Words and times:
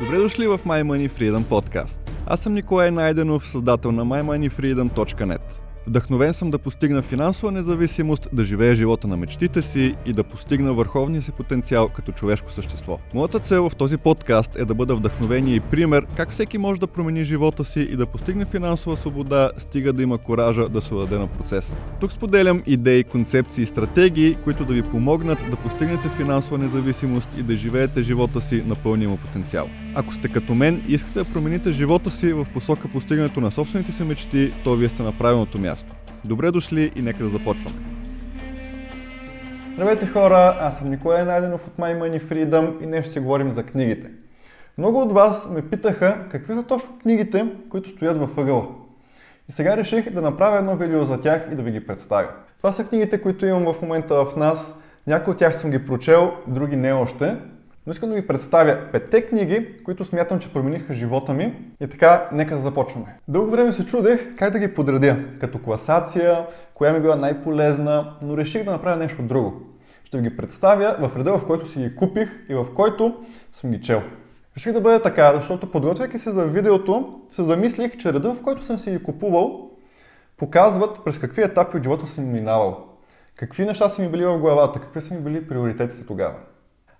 Добре 0.00 0.18
дошли 0.18 0.46
в 0.46 0.58
My 0.58 0.82
Money 0.82 1.10
Freedom 1.10 1.44
Podcast. 1.44 1.98
Аз 2.26 2.40
съм 2.40 2.54
Николай 2.54 2.90
Найденов, 2.90 3.46
създател 3.46 3.92
на 3.92 4.04
mymoneyfreedom.net. 4.04 5.65
Вдъхновен 5.86 6.34
съм 6.34 6.50
да 6.50 6.58
постигна 6.58 7.02
финансова 7.02 7.52
независимост, 7.52 8.28
да 8.32 8.44
живея 8.44 8.74
живота 8.74 9.08
на 9.08 9.16
мечтите 9.16 9.62
си 9.62 9.94
и 10.06 10.12
да 10.12 10.24
постигна 10.24 10.74
върховния 10.74 11.22
си 11.22 11.32
потенциал 11.32 11.88
като 11.88 12.12
човешко 12.12 12.52
същество. 12.52 12.98
Моята 13.14 13.38
цел 13.38 13.70
в 13.70 13.76
този 13.76 13.96
подкаст 13.96 14.56
е 14.56 14.64
да 14.64 14.74
бъда 14.74 14.96
вдъхновение 14.96 15.54
и 15.54 15.60
пример 15.60 16.06
как 16.16 16.30
всеки 16.30 16.58
може 16.58 16.80
да 16.80 16.86
промени 16.86 17.24
живота 17.24 17.64
си 17.64 17.80
и 17.80 17.96
да 17.96 18.06
постигне 18.06 18.44
финансова 18.44 18.96
свобода, 18.96 19.50
стига 19.58 19.92
да 19.92 20.02
има 20.02 20.18
коража 20.18 20.68
да 20.68 20.82
се 20.82 20.94
даде 20.94 21.18
на 21.18 21.26
процеса. 21.26 21.74
Тук 22.00 22.12
споделям 22.12 22.62
идеи, 22.66 23.04
концепции 23.04 23.62
и 23.62 23.66
стратегии, 23.66 24.34
които 24.34 24.64
да 24.64 24.74
ви 24.74 24.82
помогнат 24.82 25.38
да 25.50 25.56
постигнете 25.56 26.08
финансова 26.16 26.58
независимост 26.58 27.28
и 27.38 27.42
да 27.42 27.56
живеете 27.56 28.02
живота 28.02 28.40
си 28.40 28.62
на 28.66 28.74
пълния 28.74 29.08
му 29.08 29.16
потенциал. 29.16 29.68
Ако 29.94 30.14
сте 30.14 30.28
като 30.28 30.54
мен 30.54 30.82
и 30.88 30.92
искате 30.92 31.18
да 31.18 31.24
промените 31.24 31.72
живота 31.72 32.10
си 32.10 32.32
в 32.32 32.46
посока 32.52 32.88
постигането 32.88 33.40
на 33.40 33.50
собствените 33.50 33.92
си 33.92 34.04
мечти, 34.04 34.52
то 34.64 34.76
вие 34.76 34.88
сте 34.88 35.02
на 35.02 35.12
правилното 35.12 35.58
място. 35.58 35.75
Добре 36.26 36.50
дошли 36.50 36.92
и 36.96 37.02
нека 37.02 37.22
да 37.22 37.28
започваме. 37.28 37.76
Здравейте 39.74 40.06
хора, 40.06 40.56
аз 40.60 40.78
съм 40.78 40.90
Николай 40.90 41.24
Найденов 41.24 41.66
от 41.66 41.76
My 41.76 41.98
Money 41.98 42.22
Freedom 42.22 42.82
и 42.82 42.86
днес 42.86 43.10
ще 43.10 43.20
говорим 43.20 43.52
за 43.52 43.62
книгите. 43.62 44.10
Много 44.78 45.00
от 45.00 45.12
вас 45.12 45.48
ме 45.50 45.62
питаха 45.62 46.26
какви 46.30 46.54
са 46.54 46.62
точно 46.62 46.98
книгите, 46.98 47.46
които 47.70 47.90
стоят 47.90 48.18
във 48.18 48.38
ъгъла. 48.38 48.66
И 49.48 49.52
сега 49.52 49.76
реших 49.76 50.10
да 50.10 50.22
направя 50.22 50.58
едно 50.58 50.76
видео 50.76 51.04
за 51.04 51.20
тях 51.20 51.48
и 51.52 51.54
да 51.54 51.62
ви 51.62 51.70
ги 51.70 51.86
представя. 51.86 52.28
Това 52.58 52.72
са 52.72 52.84
книгите, 52.84 53.22
които 53.22 53.46
имам 53.46 53.72
в 53.74 53.82
момента 53.82 54.24
в 54.24 54.36
нас. 54.36 54.74
Някои 55.06 55.32
от 55.32 55.38
тях 55.38 55.60
съм 55.60 55.70
ги 55.70 55.86
прочел, 55.86 56.32
други 56.46 56.76
не 56.76 56.92
още. 56.92 57.36
Но 57.86 57.92
искам 57.92 58.08
да 58.08 58.14
ви 58.14 58.26
представя 58.26 58.78
петте 58.92 59.22
книги, 59.22 59.76
които 59.84 60.04
смятам, 60.04 60.38
че 60.38 60.52
промениха 60.52 60.94
живота 60.94 61.34
ми. 61.34 61.54
И 61.80 61.88
така, 61.88 62.28
нека 62.32 62.54
да 62.54 62.60
започваме. 62.60 63.18
Дълго 63.28 63.50
време 63.50 63.72
се 63.72 63.86
чудех 63.86 64.36
как 64.36 64.52
да 64.52 64.58
ги 64.58 64.74
подредя, 64.74 65.16
като 65.40 65.58
класация, 65.58 66.46
коя 66.74 66.92
ми 66.92 67.00
била 67.00 67.16
най-полезна, 67.16 68.16
но 68.22 68.36
реших 68.36 68.64
да 68.64 68.70
направя 68.72 68.96
нещо 68.96 69.22
друго. 69.22 69.62
Ще 70.04 70.16
ви 70.16 70.30
ги 70.30 70.36
представя 70.36 70.96
в 71.00 71.18
реда, 71.18 71.38
в 71.38 71.46
който 71.46 71.68
си 71.68 71.78
ги 71.78 71.96
купих 71.96 72.30
и 72.48 72.54
в 72.54 72.66
който 72.74 73.24
съм 73.52 73.70
ги 73.70 73.80
чел. 73.80 74.02
Реших 74.56 74.72
да 74.72 74.80
бъде 74.80 75.02
така, 75.02 75.32
защото 75.34 75.70
подготвяйки 75.70 76.18
се 76.18 76.32
за 76.32 76.44
видеото, 76.44 77.20
се 77.30 77.42
замислих, 77.42 77.96
че 77.96 78.12
реда, 78.12 78.34
в 78.34 78.42
който 78.42 78.62
съм 78.62 78.78
си 78.78 78.90
ги 78.90 79.02
купувал, 79.02 79.70
показват 80.36 81.04
през 81.04 81.18
какви 81.18 81.42
етапи 81.42 81.76
от 81.76 81.82
живота 81.82 82.06
съм 82.06 82.32
минавал. 82.32 82.84
Какви 83.36 83.64
неща 83.64 83.88
са 83.88 84.02
ми 84.02 84.08
били 84.08 84.24
в 84.24 84.38
главата, 84.38 84.80
какви 84.80 85.00
са 85.00 85.14
ми 85.14 85.20
били 85.20 85.48
приоритетите 85.48 86.06
тогава. 86.06 86.34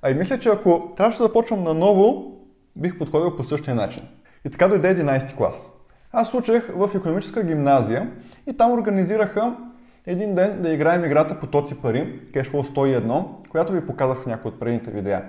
А 0.06 0.10
и 0.10 0.14
мисля, 0.14 0.38
че 0.38 0.48
ако 0.48 0.92
трябваше 0.96 1.18
да 1.18 1.24
започвам 1.24 1.64
наново, 1.64 2.36
бих 2.76 2.98
подходил 2.98 3.36
по 3.36 3.44
същия 3.44 3.74
начин. 3.74 4.02
И 4.44 4.50
така 4.50 4.68
дойде 4.68 4.96
11 4.96 5.36
клас. 5.36 5.70
Аз 6.12 6.34
учех 6.34 6.70
в 6.76 6.90
економическа 6.94 7.44
гимназия 7.44 8.10
и 8.46 8.56
там 8.56 8.72
организираха 8.72 9.56
един 10.06 10.34
ден 10.34 10.62
да 10.62 10.72
играем 10.72 11.04
играта 11.04 11.40
по 11.40 11.46
тоци 11.46 11.74
пари, 11.74 12.20
Cashflow 12.34 12.74
101, 12.74 13.24
която 13.50 13.72
ви 13.72 13.86
показах 13.86 14.22
в 14.22 14.26
някои 14.26 14.48
от 14.48 14.60
предните 14.60 14.90
видеа. 14.90 15.22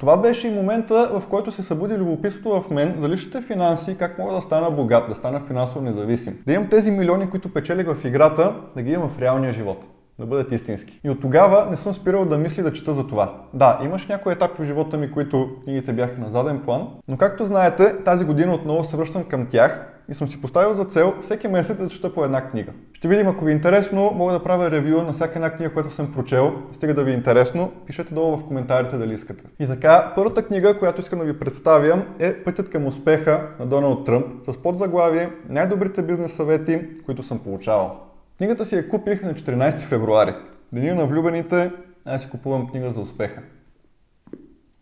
Това 0.00 0.16
беше 0.16 0.48
и 0.48 0.54
момента, 0.54 1.10
в 1.12 1.26
който 1.28 1.52
се 1.52 1.62
събуди 1.62 1.94
любопитството 1.94 2.62
в 2.62 2.70
мен 2.70 2.94
за 2.98 3.08
личните 3.08 3.42
финанси, 3.42 3.96
как 3.98 4.18
мога 4.18 4.34
да 4.34 4.42
стана 4.42 4.70
богат, 4.70 5.08
да 5.08 5.14
стана 5.14 5.40
финансово 5.40 5.80
независим. 5.80 6.42
Да 6.46 6.52
имам 6.52 6.68
тези 6.68 6.90
милиони, 6.90 7.30
които 7.30 7.52
печелих 7.52 7.86
в 7.86 8.04
играта, 8.04 8.54
да 8.76 8.82
ги 8.82 8.92
имам 8.92 9.08
в 9.08 9.18
реалния 9.18 9.52
живот 9.52 9.86
да 10.22 10.26
бъдат 10.26 10.52
истински. 10.52 11.00
И 11.04 11.10
от 11.10 11.20
тогава 11.20 11.66
не 11.70 11.76
съм 11.76 11.94
спирал 11.94 12.24
да 12.24 12.38
мисли 12.38 12.62
да 12.62 12.72
чета 12.72 12.94
за 12.94 13.06
това. 13.06 13.42
Да, 13.54 13.80
имаш 13.84 14.06
някои 14.06 14.32
етапи 14.32 14.62
в 14.62 14.64
живота 14.64 14.98
ми, 14.98 15.12
които 15.12 15.50
книгите 15.64 15.92
бяха 15.92 16.20
на 16.20 16.28
заден 16.28 16.60
план, 16.60 16.88
но 17.08 17.16
както 17.16 17.44
знаете, 17.44 17.92
тази 18.04 18.24
година 18.24 18.54
отново 18.54 18.84
се 18.84 18.96
връщам 18.96 19.24
към 19.24 19.46
тях 19.46 19.88
и 20.08 20.14
съм 20.14 20.28
си 20.28 20.40
поставил 20.40 20.74
за 20.74 20.84
цел 20.84 21.14
всеки 21.20 21.48
месец 21.48 21.76
да 21.76 21.88
чета 21.88 22.14
по 22.14 22.24
една 22.24 22.50
книга. 22.50 22.72
Ще 22.92 23.08
видим, 23.08 23.26
ако 23.26 23.44
ви 23.44 23.50
е 23.50 23.54
интересно, 23.54 24.12
мога 24.14 24.32
да 24.32 24.42
правя 24.42 24.70
ревю 24.70 25.02
на 25.02 25.12
всяка 25.12 25.32
една 25.34 25.50
книга, 25.50 25.72
която 25.72 25.90
съм 25.90 26.12
прочел. 26.12 26.52
Стига 26.72 26.94
да 26.94 27.04
ви 27.04 27.10
е 27.10 27.14
интересно, 27.14 27.72
пишете 27.86 28.14
долу 28.14 28.36
в 28.36 28.46
коментарите 28.46 28.96
дали 28.96 29.14
искате. 29.14 29.44
И 29.60 29.66
така, 29.66 30.12
първата 30.16 30.42
книга, 30.42 30.78
която 30.78 31.00
искам 31.00 31.18
да 31.18 31.24
ви 31.24 31.38
представя 31.38 32.04
е 32.18 32.34
Пътят 32.34 32.70
към 32.70 32.86
успеха 32.86 33.48
на 33.60 33.66
Доналд 33.66 34.06
Тръмп 34.06 34.26
с 34.48 34.58
подзаглавие 34.58 35.30
Най-добрите 35.48 36.02
бизнес 36.02 36.32
съвети, 36.32 36.88
които 37.06 37.22
съм 37.22 37.38
получавал. 37.38 38.11
Книгата 38.38 38.64
си 38.64 38.76
я 38.76 38.88
купих 38.88 39.22
на 39.22 39.34
14 39.34 39.78
февруари. 39.78 40.34
Деня 40.72 40.94
на 40.94 41.06
влюбените, 41.06 41.72
аз 42.04 42.22
си 42.22 42.30
купувам 42.30 42.68
книга 42.68 42.90
за 42.90 43.00
успеха. 43.00 43.42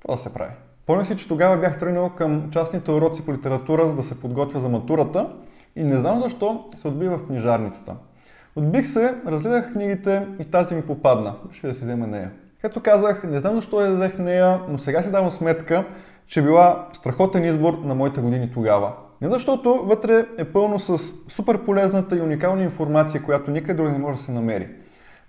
Да 0.08 0.18
се 0.18 0.32
прави. 0.32 0.52
Помня 0.86 1.04
си, 1.04 1.16
че 1.16 1.28
тогава 1.28 1.56
бях 1.56 1.78
тръгнал 1.78 2.10
към 2.10 2.50
частните 2.50 2.90
уроци 2.90 3.24
по 3.24 3.32
литература, 3.32 3.86
за 3.86 3.94
да 3.94 4.02
се 4.02 4.20
подготвя 4.20 4.60
за 4.60 4.68
матурата 4.68 5.32
и 5.76 5.84
не 5.84 5.96
знам 5.96 6.20
защо 6.20 6.64
се 6.76 6.88
отбих 6.88 7.10
в 7.10 7.26
книжарницата. 7.26 7.94
Отбих 8.56 8.88
се, 8.88 9.14
разгледах 9.26 9.72
книгите 9.72 10.28
и 10.40 10.44
тази 10.44 10.74
ми 10.74 10.82
попадна. 10.82 11.36
Ще 11.52 11.68
да 11.68 11.74
си 11.74 11.84
взема 11.84 12.06
нея. 12.06 12.30
Както 12.62 12.82
казах, 12.82 13.24
не 13.24 13.38
знам 13.38 13.54
защо 13.54 13.80
я 13.80 13.94
взех 13.94 14.18
нея, 14.18 14.60
но 14.68 14.78
сега 14.78 15.02
си 15.02 15.10
давам 15.10 15.30
сметка, 15.30 15.84
че 16.26 16.42
била 16.42 16.88
страхотен 16.92 17.44
избор 17.44 17.78
на 17.84 17.94
моите 17.94 18.20
години 18.20 18.50
тогава. 18.52 18.92
Не 19.20 19.28
защото 19.28 19.74
вътре 19.74 20.24
е 20.38 20.44
пълно 20.44 20.78
с 20.78 20.98
супер 21.28 21.64
полезната 21.64 22.16
и 22.16 22.20
уникална 22.20 22.62
информация, 22.62 23.22
която 23.22 23.50
никъде 23.50 23.74
други 23.74 23.92
не 23.92 23.98
може 23.98 24.18
да 24.18 24.24
се 24.24 24.32
намери. 24.32 24.68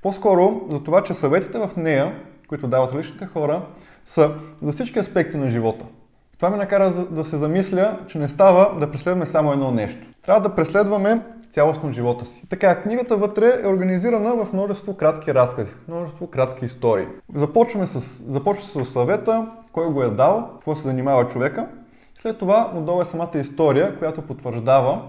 По-скоро 0.01 0.61
за 0.69 0.83
това, 0.83 1.03
че 1.03 1.13
съветите 1.13 1.59
в 1.59 1.69
нея, 1.77 2.15
които 2.47 2.67
дават 2.67 2.91
различните 2.91 3.25
хора, 3.25 3.61
са 4.05 4.31
за 4.61 4.71
всички 4.71 4.99
аспекти 4.99 5.37
на 5.37 5.49
живота. 5.49 5.85
Това 6.37 6.49
ме 6.49 6.57
накара 6.57 6.91
да 7.11 7.25
се 7.25 7.37
замисля, 7.37 7.97
че 8.07 8.17
не 8.17 8.27
става 8.27 8.79
да 8.79 8.91
преследваме 8.91 9.25
само 9.25 9.51
едно 9.51 9.71
нещо. 9.71 10.07
Трябва 10.25 10.41
да 10.41 10.55
преследваме 10.55 11.21
цялостно 11.51 11.91
живота 11.91 12.25
си. 12.25 12.43
Така, 12.49 12.81
книгата 12.81 13.17
вътре 13.17 13.53
е 13.63 13.67
организирана 13.67 14.45
в 14.45 14.53
множество 14.53 14.93
кратки 14.93 15.33
разкази, 15.33 15.71
множество 15.87 16.27
кратки 16.27 16.65
истории. 16.65 17.07
Започваме 17.33 17.87
с, 17.87 18.23
започва 18.27 18.63
с 18.63 18.89
съвета, 18.89 19.47
кой 19.71 19.89
го 19.89 20.03
е 20.03 20.09
дал, 20.09 20.49
какво 20.53 20.75
се 20.75 20.87
занимава 20.87 21.27
човека 21.27 21.67
след 22.21 22.37
това 22.37 22.71
отдолу 22.75 23.01
е 23.01 23.05
самата 23.05 23.31
история, 23.35 23.97
която 23.97 24.21
потвърждава 24.21 25.01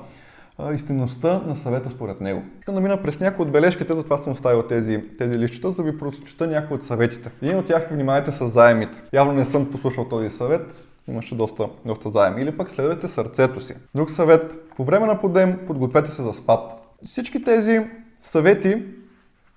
истинността 0.74 1.42
на 1.46 1.56
съвета 1.56 1.90
според 1.90 2.20
него. 2.20 2.42
Искам 2.58 2.74
да 2.74 2.80
мина 2.80 3.02
през 3.02 3.20
някои 3.20 3.44
от 3.44 3.52
бележките, 3.52 3.92
затова 3.92 4.18
съм 4.18 4.32
оставил 4.32 4.62
тези, 4.62 5.04
тези 5.18 5.38
лищата, 5.38 5.68
за 5.68 5.74
да 5.74 5.82
ви 5.82 5.98
прочета 5.98 6.46
някои 6.46 6.76
от 6.76 6.84
съветите. 6.84 7.30
Един 7.42 7.58
от 7.58 7.66
тях 7.66 7.88
внимавайте 7.90 8.32
с 8.32 8.48
заемите. 8.48 9.02
Явно 9.12 9.32
не 9.32 9.44
съм 9.44 9.70
послушал 9.70 10.08
този 10.08 10.30
съвет, 10.30 10.88
имаше 11.08 11.34
доста, 11.34 11.68
доста 11.86 12.10
заеми. 12.10 12.42
Или 12.42 12.56
пък 12.56 12.70
следвайте 12.70 13.08
сърцето 13.08 13.60
си. 13.60 13.74
Друг 13.94 14.10
съвет, 14.10 14.68
по 14.76 14.84
време 14.84 15.06
на 15.06 15.20
подем 15.20 15.58
подгответе 15.66 16.10
се 16.10 16.22
за 16.22 16.32
спад. 16.32 16.60
Всички 17.04 17.44
тези 17.44 17.80
съвети 18.20 18.84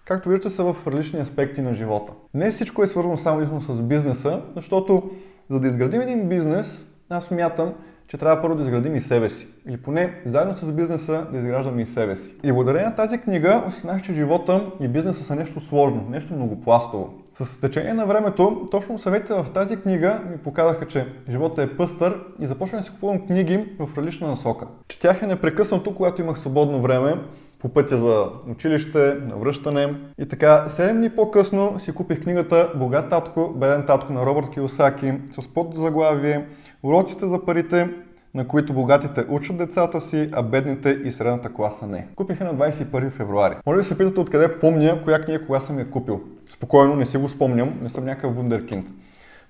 както 0.06 0.30
виждате, 0.30 0.56
са 0.56 0.64
в 0.64 0.88
различни 0.88 1.20
аспекти 1.20 1.62
на 1.62 1.74
живота. 1.74 2.14
Не 2.34 2.52
всичко 2.52 2.84
е 2.84 2.88
свързано 2.88 3.18
само 3.18 3.62
с 3.62 3.82
бизнеса, 3.82 4.42
защото 4.56 5.10
за 5.50 5.60
да 5.60 5.68
изградим 5.68 6.02
един 6.02 6.30
бизнес, 6.30 6.86
аз 7.10 7.32
мятам, 7.32 7.74
че 8.08 8.18
трябва 8.18 8.42
първо 8.42 8.56
да 8.56 8.64
изградим 8.64 8.96
и 8.96 9.02
себе 9.02 9.30
си. 9.30 9.48
Или 9.68 9.78
поне 9.78 10.22
заедно 10.26 10.58
с 10.58 10.72
бизнеса 10.72 11.28
да 11.32 11.38
изграждаме 11.38 11.82
и 11.82 11.86
себе 11.86 12.16
си. 12.16 12.34
И 12.44 12.52
благодарение 12.52 12.88
на 12.88 12.96
тази 12.96 13.18
книга 13.18 13.64
осъзнах, 13.68 14.02
че 14.02 14.14
живота 14.14 14.72
и 14.80 14.88
бизнеса 14.88 15.24
са 15.24 15.36
нещо 15.36 15.60
сложно, 15.60 16.06
нещо 16.10 16.34
многопластово. 16.34 17.14
С 17.34 17.60
течение 17.60 17.94
на 17.94 18.06
времето, 18.06 18.68
точно 18.72 19.00
съветите 19.00 19.34
в 19.34 19.46
тази 19.54 19.78
книга 19.78 20.22
ми 20.32 20.38
показаха, 20.38 20.88
че 20.88 21.08
живота 21.30 21.64
е 21.64 21.78
пъстър 21.78 22.20
и 22.40 22.46
започнах 22.46 22.82
да 22.82 22.86
си 22.86 22.92
купувам 22.92 23.28
книги 23.28 23.66
в 23.80 23.98
различна 23.98 24.28
насока. 24.28 24.68
Четях 24.88 25.22
е 25.22 25.28
непрекъснато, 25.28 25.96
когато 25.96 26.22
имах 26.22 26.40
свободно 26.40 26.82
време, 26.82 27.16
по 27.60 27.70
пътя 27.70 27.98
за 27.98 28.26
училище, 28.52 29.18
на 29.28 29.36
връщане. 29.36 29.96
И 30.20 30.28
така, 30.28 30.66
7 30.70 30.94
дни 30.94 31.10
по-късно 31.10 31.80
си 31.80 31.92
купих 31.92 32.24
книгата 32.24 32.72
Богат 32.76 33.10
татко, 33.10 33.54
беден 33.56 33.84
татко 33.86 34.14
на 34.14 34.26
Робърт 34.26 34.50
Киосаки 34.50 35.14
с 35.40 35.48
подзаглавие 35.48 36.46
Уроците 36.86 37.26
за 37.26 37.46
парите, 37.46 37.90
на 38.34 38.48
които 38.48 38.74
богатите 38.74 39.26
учат 39.30 39.58
децата 39.58 40.02
си, 40.02 40.30
а 40.34 40.44
бедните 40.44 40.90
и 41.04 41.12
средната 41.12 41.54
класа 41.54 41.88
не. 41.88 42.08
Купих 42.16 42.40
на 42.40 42.56
21 42.56 43.12
февруари. 43.12 43.56
Може 43.66 43.78
да 43.78 43.84
се 43.84 43.98
питате 43.98 44.20
откъде 44.20 44.60
помня 44.60 45.02
коя 45.04 45.22
книга 45.22 45.46
кога 45.46 45.60
съм 45.60 45.80
я 45.80 45.90
купил. 45.90 46.22
Спокойно, 46.50 46.96
не 46.96 47.06
си 47.06 47.18
го 47.18 47.28
спомням, 47.28 47.80
не 47.82 47.90
съм 47.90 48.06
някакъв 48.06 48.36
вундеркинд. 48.36 48.86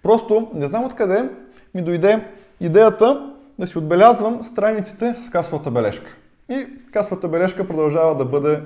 Просто 0.03 0.51
не 0.53 0.65
знам 0.65 0.83
откъде 0.83 1.29
ми 1.73 1.81
дойде 1.81 2.27
идеята 2.59 3.33
да 3.59 3.67
си 3.67 3.77
отбелязвам 3.77 4.43
страниците 4.43 5.13
с 5.13 5.29
касовата 5.29 5.71
бележка. 5.71 6.15
И 6.49 6.67
касовата 6.91 7.27
бележка 7.27 7.67
продължава 7.67 8.15
да 8.15 8.25
бъде 8.25 8.61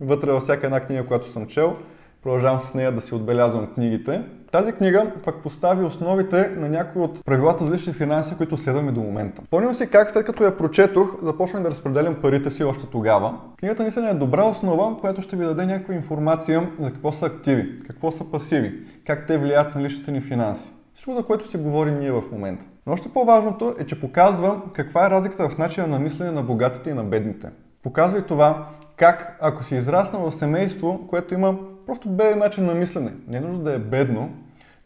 вътре 0.00 0.32
във 0.32 0.42
всяка 0.42 0.66
една 0.66 0.80
книга, 0.80 1.06
която 1.06 1.28
съм 1.28 1.46
чел. 1.46 1.76
Продължавам 2.22 2.60
с 2.60 2.74
нея 2.74 2.92
да 2.92 3.00
си 3.00 3.14
отбелязвам 3.14 3.66
книгите. 3.66 4.22
Тази 4.50 4.72
книга 4.72 5.12
пък 5.24 5.42
постави 5.42 5.84
основите 5.84 6.48
на 6.56 6.68
някои 6.68 7.02
от 7.02 7.24
правилата 7.24 7.64
за 7.64 7.74
лични 7.74 7.92
финанси, 7.92 8.36
които 8.36 8.56
следваме 8.56 8.92
до 8.92 9.00
момента. 9.00 9.42
Помням 9.50 9.74
си 9.74 9.86
как 9.86 10.10
след 10.10 10.26
като 10.26 10.44
я 10.44 10.56
прочетох, 10.56 11.16
започнах 11.22 11.62
да 11.62 11.70
разпределям 11.70 12.14
парите 12.14 12.50
си 12.50 12.64
още 12.64 12.86
тогава. 12.86 13.34
Книгата 13.58 13.82
наистина 13.82 14.10
е 14.10 14.14
добра 14.14 14.44
основа, 14.44 14.96
която 15.00 15.22
ще 15.22 15.36
ви 15.36 15.44
даде 15.44 15.66
някаква 15.66 15.94
информация 15.94 16.70
за 16.80 16.92
какво 16.92 17.12
са 17.12 17.26
активи, 17.26 17.78
какво 17.86 18.12
са 18.12 18.24
пасиви, 18.24 18.86
как 19.06 19.26
те 19.26 19.38
влияят 19.38 19.74
на 19.74 19.82
личните 19.82 20.12
ни 20.12 20.20
финанси. 20.20 20.72
Всичко, 20.94 21.14
за 21.14 21.22
което 21.22 21.50
си 21.50 21.56
говорим 21.56 21.98
ние 21.98 22.12
в 22.12 22.22
момента. 22.32 22.64
Но 22.86 22.92
още 22.92 23.08
по-важното 23.08 23.74
е, 23.78 23.84
че 23.84 24.00
показвам 24.00 24.62
каква 24.72 25.06
е 25.06 25.10
разликата 25.10 25.48
в 25.48 25.58
начина 25.58 25.86
на 25.86 25.98
мислене 25.98 26.30
на 26.30 26.42
богатите 26.42 26.90
и 26.90 26.94
на 26.94 27.04
бедните. 27.04 27.48
Показва 27.82 28.18
и 28.18 28.22
това 28.22 28.66
как, 28.96 29.38
ако 29.40 29.64
си 29.64 29.74
израснал 29.74 30.30
в 30.30 30.34
семейство, 30.34 31.06
което 31.08 31.34
има 31.34 31.58
просто 31.90 32.08
беден 32.08 32.38
начин 32.38 32.66
на 32.66 32.74
мислене, 32.74 33.12
не 33.28 33.36
е 33.36 33.40
нужно 33.40 33.58
да 33.58 33.74
е 33.74 33.78
бедно, 33.78 34.30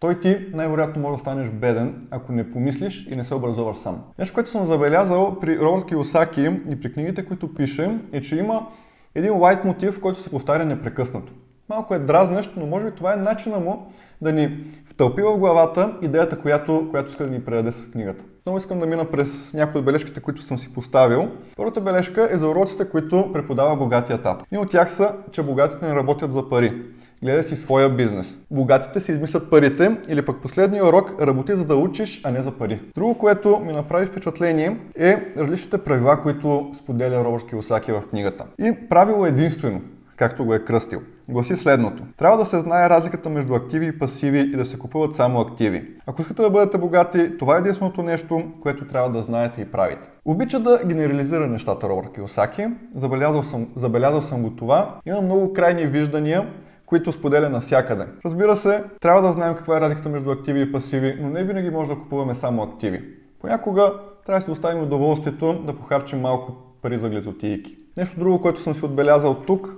той 0.00 0.20
ти 0.20 0.46
най-вероятно 0.52 1.02
може 1.02 1.12
да 1.12 1.18
станеш 1.18 1.50
беден, 1.50 2.06
ако 2.10 2.32
не 2.32 2.50
помислиш 2.50 3.06
и 3.10 3.16
не 3.16 3.24
се 3.24 3.34
образоваш 3.34 3.76
сам. 3.76 4.02
Нещо, 4.18 4.34
което 4.34 4.50
съм 4.50 4.66
забелязал 4.66 5.40
при 5.40 5.58
Робърт 5.58 5.86
Киосаки 5.86 6.50
и 6.68 6.80
при 6.80 6.92
книгите, 6.92 7.24
които 7.24 7.54
пише, 7.54 7.98
е, 8.12 8.20
че 8.20 8.36
има 8.36 8.66
един 9.14 9.36
лайт 9.36 9.64
мотив, 9.64 10.00
който 10.00 10.20
се 10.20 10.30
повтаря 10.30 10.64
непрекъснато. 10.64 11.32
Малко 11.68 11.94
е 11.94 11.98
дразнещ, 11.98 12.52
но 12.56 12.66
може 12.66 12.84
би 12.84 12.96
това 12.96 13.12
е 13.12 13.16
начина 13.16 13.58
му 13.60 13.92
да 14.22 14.32
ни 14.32 14.64
втълпи 14.84 15.22
в 15.22 15.38
главата 15.38 15.98
идеята, 16.02 16.38
която, 16.38 16.86
която 16.90 17.10
иска 17.10 17.24
да 17.24 17.30
ни 17.30 17.44
предаде 17.44 17.72
с 17.72 17.90
книгата. 17.90 18.24
Много 18.46 18.58
искам 18.58 18.80
да 18.80 18.86
мина 18.86 19.04
през 19.04 19.54
някои 19.54 19.78
от 19.78 19.84
бележките, 19.84 20.20
които 20.20 20.42
съм 20.42 20.58
си 20.58 20.72
поставил. 20.72 21.28
Първата 21.56 21.80
бележка 21.80 22.28
е 22.30 22.36
за 22.36 22.48
уроците, 22.48 22.88
които 22.88 23.30
преподава 23.32 23.76
богатия 23.76 24.22
тато. 24.22 24.44
И 24.52 24.58
от 24.58 24.70
тях 24.70 24.92
са, 24.92 25.12
че 25.30 25.42
богатите 25.42 25.88
не 25.88 25.94
работят 25.94 26.32
за 26.32 26.48
пари. 26.48 26.82
Гледай 27.22 27.42
си 27.42 27.56
своя 27.56 27.88
бизнес. 27.88 28.38
Богатите 28.50 29.00
си 29.00 29.12
измислят 29.12 29.50
парите 29.50 29.96
или 30.08 30.26
пък 30.26 30.42
последния 30.42 30.86
урок 30.86 31.22
работи 31.22 31.52
за 31.52 31.64
да 31.64 31.76
учиш, 31.76 32.20
а 32.24 32.30
не 32.30 32.40
за 32.40 32.50
пари. 32.50 32.80
Друго, 32.94 33.18
което 33.18 33.58
ми 33.58 33.72
направи 33.72 34.06
впечатление 34.06 34.78
е 34.96 35.32
различните 35.36 35.78
правила, 35.78 36.22
които 36.22 36.70
споделя 36.74 37.24
Робърт 37.24 37.46
Киосаки 37.46 37.92
в 37.92 38.02
книгата. 38.10 38.44
И 38.58 38.72
правило 38.88 39.26
единствено 39.26 39.80
както 40.16 40.44
го 40.44 40.54
е 40.54 40.64
кръстил. 40.64 41.00
Гласи 41.28 41.56
следното. 41.56 42.02
Трябва 42.16 42.38
да 42.38 42.46
се 42.46 42.60
знае 42.60 42.90
разликата 42.90 43.30
между 43.30 43.54
активи 43.54 43.86
и 43.86 43.98
пасиви 43.98 44.38
и 44.38 44.56
да 44.56 44.66
се 44.66 44.78
купуват 44.78 45.14
само 45.14 45.40
активи. 45.40 45.88
Ако 46.06 46.22
искате 46.22 46.42
да 46.42 46.50
бъдете 46.50 46.78
богати, 46.78 47.38
това 47.38 47.56
е 47.56 47.58
единственото 47.58 48.02
нещо, 48.02 48.42
което 48.62 48.86
трябва 48.86 49.10
да 49.10 49.18
знаете 49.18 49.60
и 49.60 49.64
правите. 49.64 50.08
Обича 50.24 50.60
да 50.60 50.80
генерализира 50.86 51.46
нещата 51.46 51.88
Робърт 51.88 52.12
Киосаки. 52.12 52.66
Забелязал 52.94 53.42
съм, 53.42 53.68
забелязал 53.76 54.22
съм 54.22 54.42
го 54.42 54.50
това. 54.50 55.00
Има 55.06 55.20
много 55.20 55.52
крайни 55.52 55.86
виждания, 55.86 56.48
които 56.86 57.12
споделя 57.12 57.48
навсякъде. 57.48 58.06
Разбира 58.24 58.56
се, 58.56 58.84
трябва 59.00 59.22
да 59.22 59.32
знаем 59.32 59.54
каква 59.54 59.76
е 59.76 59.80
разликата 59.80 60.08
между 60.08 60.30
активи 60.30 60.62
и 60.62 60.72
пасиви, 60.72 61.18
но 61.20 61.28
не 61.28 61.44
винаги 61.44 61.70
може 61.70 61.90
да 61.90 61.96
купуваме 61.96 62.34
само 62.34 62.62
активи. 62.62 63.04
Понякога 63.40 63.92
трябва 64.26 64.40
да 64.40 64.44
си 64.44 64.50
оставим 64.50 64.82
удоволствието 64.82 65.62
да 65.66 65.72
похарчим 65.72 66.20
малко 66.20 66.52
пари 66.82 66.98
за 66.98 67.08
глезотийки. 67.08 67.76
Нещо 67.96 68.20
друго, 68.20 68.42
което 68.42 68.60
съм 68.60 68.74
си 68.74 68.84
отбелязал 68.84 69.34
тук 69.34 69.76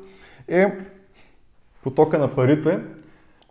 е 0.49 0.73
потока 1.83 2.19
на 2.19 2.35
парите 2.35 2.81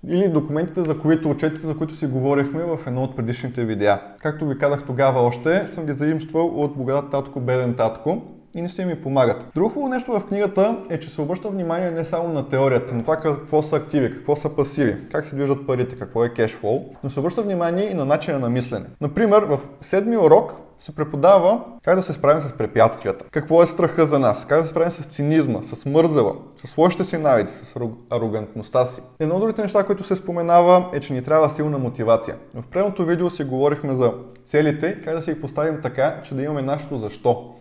или 0.07 0.27
документите, 0.27 0.81
за 0.81 0.99
които 0.99 1.29
отчетите, 1.29 1.67
за 1.67 1.77
които 1.77 1.95
си 1.95 2.07
говорихме 2.07 2.63
в 2.63 2.79
едно 2.87 3.03
от 3.03 3.15
предишните 3.15 3.65
видеа. 3.65 4.01
Както 4.19 4.47
ви 4.47 4.57
казах 4.57 4.85
тогава 4.85 5.21
още, 5.21 5.67
съм 5.67 5.85
ги 5.85 5.91
заимствал 5.91 6.45
от 6.47 6.77
богат 6.77 7.11
татко, 7.11 7.39
беден 7.39 7.73
татко 7.73 8.34
и 8.55 8.61
не 8.61 8.69
си 8.69 8.85
ми 8.85 9.01
помагат. 9.01 9.47
Друго 9.55 9.69
хубаво 9.69 9.89
нещо 9.89 10.11
в 10.11 10.25
книгата 10.25 10.77
е, 10.89 10.99
че 10.99 11.09
се 11.09 11.21
обръща 11.21 11.49
внимание 11.49 11.91
не 11.91 12.05
само 12.05 12.33
на 12.33 12.49
теорията, 12.49 12.93
на 12.93 13.01
това 13.01 13.17
какво 13.17 13.61
са 13.63 13.75
активи, 13.75 14.13
какво 14.13 14.35
са 14.35 14.49
пасиви, 14.49 14.97
как 15.11 15.25
се 15.25 15.35
движат 15.35 15.67
парите, 15.67 15.95
какво 15.95 16.25
е 16.25 16.33
кешфлоу, 16.33 16.85
но 17.03 17.09
се 17.09 17.19
обръща 17.19 17.41
внимание 17.41 17.91
и 17.91 17.93
на 17.93 18.05
начина 18.05 18.39
на 18.39 18.49
мислене. 18.49 18.85
Например, 19.01 19.41
в 19.41 19.59
седми 19.81 20.17
урок 20.17 20.53
се 20.79 20.95
преподава 20.95 21.63
как 21.83 21.95
да 21.95 22.03
се 22.03 22.13
справим 22.13 22.41
с 22.41 22.53
препятствията. 22.53 23.25
Какво 23.31 23.63
е 23.63 23.67
страха 23.67 24.05
за 24.05 24.19
нас? 24.19 24.45
Как 24.45 24.59
да 24.59 24.65
се 24.65 24.71
справим 24.71 24.91
с 24.91 25.05
цинизма, 25.05 25.61
с 25.61 25.85
мързела, 25.85 26.33
с 26.65 26.77
лошите 26.77 27.05
си 27.05 27.17
навици, 27.17 27.53
с 27.53 27.75
арогантността 28.09 28.85
си. 28.85 29.01
Едно 29.19 29.35
от 29.35 29.41
другите 29.41 29.61
неща, 29.61 29.83
които 29.83 30.03
се 30.03 30.15
споменава 30.15 30.89
е, 30.93 30.99
че 30.99 31.13
ни 31.13 31.23
трябва 31.23 31.49
силна 31.49 31.77
мотивация. 31.77 32.35
В 32.55 32.67
предното 32.67 33.05
видео 33.05 33.29
си 33.29 33.43
говорихме 33.43 33.93
за 33.93 34.13
целите 34.43 35.01
как 35.03 35.15
да 35.15 35.21
си 35.21 35.33
ги 35.33 35.41
поставим 35.41 35.79
така, 35.81 36.21
че 36.23 36.35
да 36.35 36.43
имаме 36.43 36.61
нашето 36.61 36.97
защо. 36.97 37.55